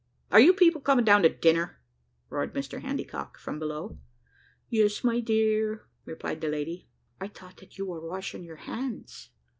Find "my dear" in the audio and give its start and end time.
5.03-5.83